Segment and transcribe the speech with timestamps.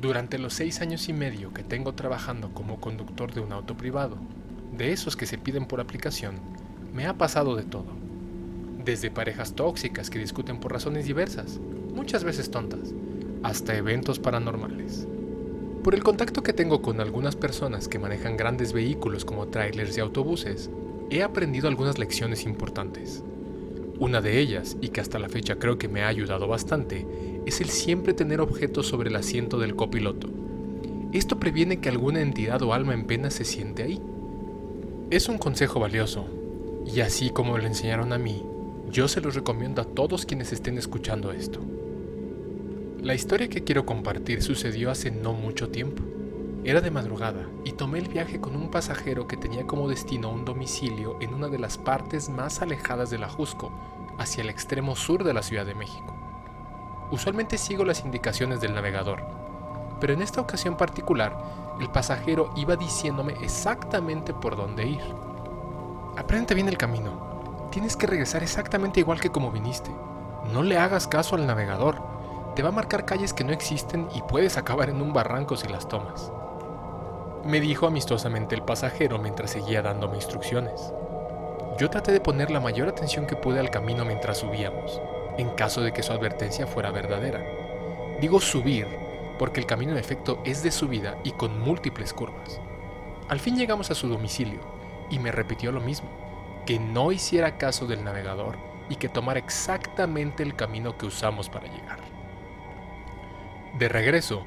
[0.00, 4.16] Durante los seis años y medio que tengo trabajando como conductor de un auto privado,
[4.76, 6.36] de esos que se piden por aplicación,
[6.94, 7.86] me ha pasado de todo.
[8.84, 11.58] Desde parejas tóxicas que discuten por razones diversas,
[11.92, 12.94] muchas veces tontas,
[13.42, 15.08] hasta eventos paranormales.
[15.82, 20.00] Por el contacto que tengo con algunas personas que manejan grandes vehículos como trailers y
[20.00, 20.70] autobuses,
[21.10, 23.24] he aprendido algunas lecciones importantes.
[23.98, 27.04] Una de ellas, y que hasta la fecha creo que me ha ayudado bastante,
[27.48, 30.28] es el siempre tener objetos sobre el asiento del copiloto.
[31.12, 34.00] Esto previene que alguna entidad o alma en pena se siente ahí.
[35.10, 36.26] Es un consejo valioso,
[36.84, 38.42] y así como lo enseñaron a mí,
[38.90, 41.60] yo se los recomiendo a todos quienes estén escuchando esto.
[43.02, 46.02] La historia que quiero compartir sucedió hace no mucho tiempo.
[46.64, 50.44] Era de madrugada y tomé el viaje con un pasajero que tenía como destino un
[50.44, 53.72] domicilio en una de las partes más alejadas de la Jusco,
[54.18, 56.17] hacia el extremo sur de la Ciudad de México.
[57.10, 59.22] Usualmente sigo las indicaciones del navegador,
[60.00, 61.36] pero en esta ocasión particular
[61.80, 65.02] el pasajero iba diciéndome exactamente por dónde ir.
[66.16, 67.68] Aprende bien el camino.
[67.70, 69.90] Tienes que regresar exactamente igual que como viniste.
[70.52, 72.02] No le hagas caso al navegador.
[72.54, 75.68] Te va a marcar calles que no existen y puedes acabar en un barranco si
[75.68, 76.32] las tomas
[77.48, 80.92] me dijo amistosamente el pasajero mientras seguía dándome instrucciones.
[81.78, 85.00] Yo traté de poner la mayor atención que pude al camino mientras subíamos,
[85.38, 87.42] en caso de que su advertencia fuera verdadera.
[88.20, 88.86] Digo subir
[89.38, 92.60] porque el camino en efecto es de subida y con múltiples curvas.
[93.28, 94.60] Al fin llegamos a su domicilio
[95.10, 96.10] y me repitió lo mismo,
[96.66, 98.58] que no hiciera caso del navegador
[98.90, 102.00] y que tomara exactamente el camino que usamos para llegar.
[103.78, 104.44] De regreso,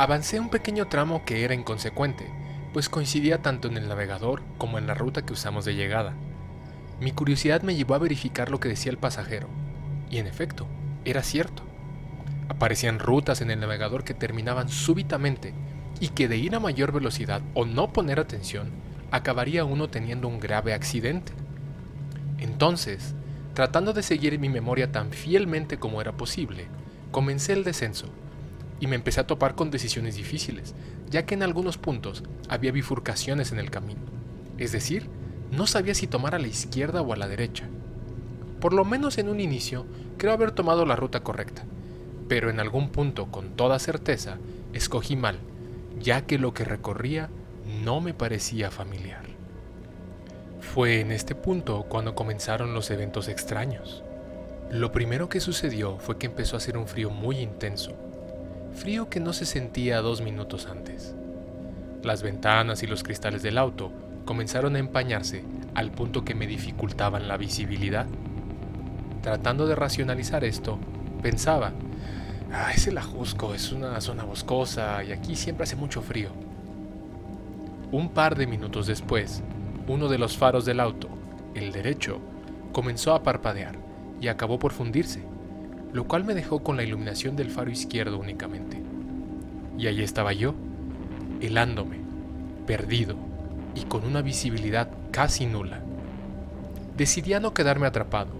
[0.00, 2.26] Avancé un pequeño tramo que era inconsecuente,
[2.72, 6.14] pues coincidía tanto en el navegador como en la ruta que usamos de llegada.
[7.00, 9.48] Mi curiosidad me llevó a verificar lo que decía el pasajero,
[10.10, 10.66] y en efecto,
[11.04, 11.62] era cierto.
[12.48, 15.54] Aparecían rutas en el navegador que terminaban súbitamente
[16.00, 18.70] y que de ir a mayor velocidad o no poner atención,
[19.10, 21.32] acabaría uno teniendo un grave accidente.
[22.38, 23.14] Entonces,
[23.54, 26.66] tratando de seguir mi memoria tan fielmente como era posible,
[27.10, 28.06] comencé el descenso
[28.80, 30.74] y me empecé a topar con decisiones difíciles,
[31.10, 34.00] ya que en algunos puntos había bifurcaciones en el camino.
[34.58, 35.08] Es decir,
[35.50, 37.68] no sabía si tomar a la izquierda o a la derecha.
[38.60, 39.86] Por lo menos en un inicio,
[40.18, 41.64] creo haber tomado la ruta correcta,
[42.28, 44.38] pero en algún punto, con toda certeza,
[44.72, 45.38] escogí mal,
[45.98, 47.30] ya que lo que recorría
[47.82, 49.24] no me parecía familiar.
[50.60, 54.04] Fue en este punto cuando comenzaron los eventos extraños.
[54.70, 57.92] Lo primero que sucedió fue que empezó a hacer un frío muy intenso,
[58.74, 61.14] frío que no se sentía dos minutos antes.
[62.02, 63.90] Las ventanas y los cristales del auto
[64.24, 65.44] comenzaron a empañarse
[65.74, 68.06] al punto que me dificultaban la visibilidad.
[69.22, 70.78] Tratando de racionalizar esto,
[71.22, 71.72] pensaba,
[72.52, 76.30] ah, es el Ajusco, es una zona boscosa y aquí siempre hace mucho frío.
[77.92, 79.42] Un par de minutos después,
[79.88, 81.08] uno de los faros del auto,
[81.54, 82.20] el derecho,
[82.72, 83.76] comenzó a parpadear
[84.20, 85.22] y acabó por fundirse
[85.92, 88.80] lo cual me dejó con la iluminación del faro izquierdo únicamente.
[89.76, 90.54] Y allí estaba yo,
[91.40, 91.98] helándome,
[92.66, 93.16] perdido
[93.74, 95.80] y con una visibilidad casi nula.
[96.96, 98.32] Decidí a no quedarme atrapado,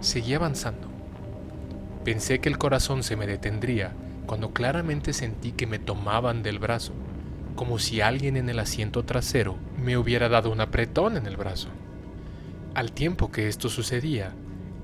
[0.00, 0.88] seguí avanzando.
[2.04, 3.92] Pensé que el corazón se me detendría
[4.26, 6.92] cuando claramente sentí que me tomaban del brazo,
[7.56, 11.68] como si alguien en el asiento trasero me hubiera dado un apretón en el brazo.
[12.74, 14.34] Al tiempo que esto sucedía,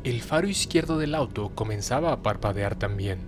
[0.02, 3.20] el faro izquierdo del auto comenzaba a parpadear también,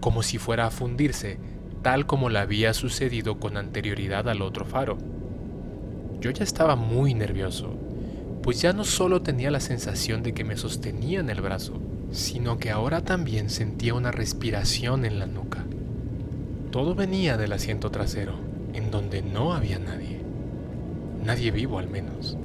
[0.00, 1.38] como si fuera a fundirse,
[1.82, 4.98] tal como le había sucedido con anterioridad al otro faro.
[6.20, 7.76] Yo ya estaba muy nervioso,
[8.46, 11.80] pues ya no solo tenía la sensación de que me sostenía en el brazo,
[12.12, 15.64] sino que ahora también sentía una respiración en la nuca.
[16.70, 18.34] Todo venía del asiento trasero,
[18.72, 20.20] en donde no había nadie.
[21.24, 22.38] Nadie vivo al menos.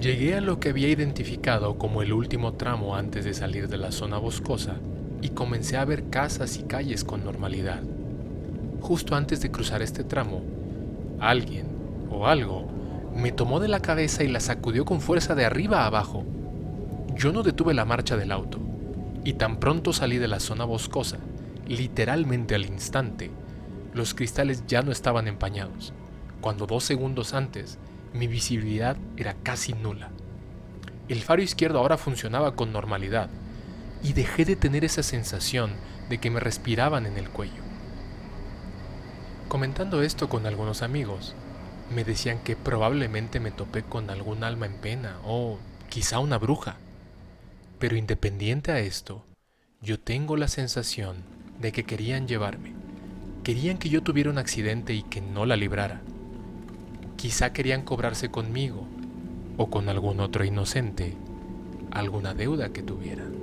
[0.00, 3.92] Llegué a lo que había identificado como el último tramo antes de salir de la
[3.92, 4.76] zona boscosa
[5.20, 7.82] y comencé a ver casas y calles con normalidad.
[8.80, 10.40] Justo antes de cruzar este tramo,
[11.20, 11.66] alguien
[12.10, 12.72] o algo
[13.14, 16.24] me tomó de la cabeza y la sacudió con fuerza de arriba a abajo.
[17.14, 18.58] Yo no detuve la marcha del auto
[19.24, 21.18] y tan pronto salí de la zona boscosa,
[21.66, 23.30] literalmente al instante,
[23.94, 25.92] los cristales ya no estaban empañados,
[26.40, 27.78] cuando dos segundos antes
[28.14, 30.10] mi visibilidad era casi nula.
[31.08, 33.28] El faro izquierdo ahora funcionaba con normalidad
[34.02, 35.72] y dejé de tener esa sensación
[36.08, 37.62] de que me respiraban en el cuello.
[39.48, 41.34] Comentando esto con algunos amigos,
[41.92, 45.58] me decían que probablemente me topé con algún alma en pena o
[45.88, 46.76] quizá una bruja.
[47.78, 49.24] Pero independiente a esto,
[49.80, 51.16] yo tengo la sensación
[51.60, 52.74] de que querían llevarme,
[53.42, 56.00] Querían que yo tuviera un accidente y que no la librara.
[57.16, 58.86] Quizá querían cobrarse conmigo
[59.56, 61.16] o con algún otro inocente
[61.90, 63.41] alguna deuda que tuvieran.